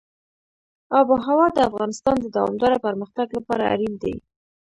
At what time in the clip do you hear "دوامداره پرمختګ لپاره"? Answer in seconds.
2.37-3.63